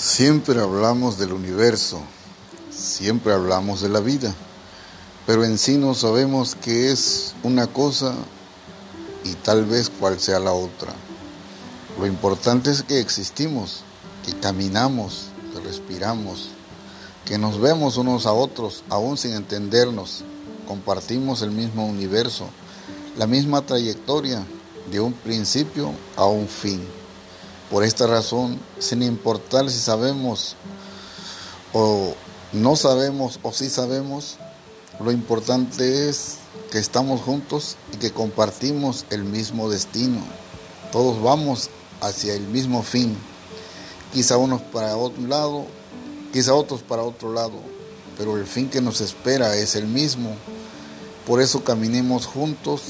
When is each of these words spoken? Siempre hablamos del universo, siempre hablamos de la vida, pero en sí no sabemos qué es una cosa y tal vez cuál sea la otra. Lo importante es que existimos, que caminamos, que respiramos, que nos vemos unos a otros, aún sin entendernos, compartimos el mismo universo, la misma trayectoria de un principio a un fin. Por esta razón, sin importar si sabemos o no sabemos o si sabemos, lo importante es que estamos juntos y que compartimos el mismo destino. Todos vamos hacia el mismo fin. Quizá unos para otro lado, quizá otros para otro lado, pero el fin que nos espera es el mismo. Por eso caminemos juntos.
Siempre 0.00 0.58
hablamos 0.58 1.18
del 1.18 1.34
universo, 1.34 2.00
siempre 2.70 3.34
hablamos 3.34 3.82
de 3.82 3.90
la 3.90 4.00
vida, 4.00 4.34
pero 5.26 5.44
en 5.44 5.58
sí 5.58 5.76
no 5.76 5.92
sabemos 5.92 6.54
qué 6.54 6.90
es 6.90 7.34
una 7.42 7.66
cosa 7.66 8.14
y 9.24 9.34
tal 9.34 9.66
vez 9.66 9.90
cuál 9.90 10.18
sea 10.18 10.40
la 10.40 10.52
otra. 10.52 10.94
Lo 11.98 12.06
importante 12.06 12.70
es 12.70 12.82
que 12.82 12.98
existimos, 12.98 13.82
que 14.24 14.32
caminamos, 14.32 15.26
que 15.52 15.60
respiramos, 15.60 16.48
que 17.26 17.36
nos 17.36 17.60
vemos 17.60 17.98
unos 17.98 18.24
a 18.24 18.32
otros, 18.32 18.84
aún 18.88 19.18
sin 19.18 19.34
entendernos, 19.34 20.24
compartimos 20.66 21.42
el 21.42 21.50
mismo 21.50 21.86
universo, 21.86 22.46
la 23.18 23.26
misma 23.26 23.60
trayectoria 23.66 24.46
de 24.90 24.98
un 24.98 25.12
principio 25.12 25.92
a 26.16 26.24
un 26.24 26.48
fin. 26.48 26.99
Por 27.70 27.84
esta 27.84 28.08
razón, 28.08 28.58
sin 28.80 29.02
importar 29.04 29.70
si 29.70 29.78
sabemos 29.78 30.56
o 31.72 32.14
no 32.52 32.74
sabemos 32.74 33.38
o 33.42 33.52
si 33.52 33.70
sabemos, 33.70 34.38
lo 34.98 35.12
importante 35.12 36.08
es 36.08 36.38
que 36.72 36.78
estamos 36.78 37.20
juntos 37.20 37.76
y 37.92 37.98
que 37.98 38.10
compartimos 38.10 39.06
el 39.10 39.22
mismo 39.22 39.70
destino. 39.70 40.20
Todos 40.90 41.22
vamos 41.22 41.70
hacia 42.00 42.34
el 42.34 42.42
mismo 42.42 42.82
fin. 42.82 43.16
Quizá 44.12 44.36
unos 44.36 44.62
para 44.62 44.96
otro 44.96 45.24
lado, 45.28 45.66
quizá 46.32 46.54
otros 46.54 46.82
para 46.82 47.04
otro 47.04 47.32
lado, 47.32 47.54
pero 48.18 48.36
el 48.36 48.46
fin 48.46 48.68
que 48.68 48.80
nos 48.80 49.00
espera 49.00 49.54
es 49.54 49.76
el 49.76 49.86
mismo. 49.86 50.34
Por 51.24 51.40
eso 51.40 51.62
caminemos 51.62 52.26
juntos. 52.26 52.82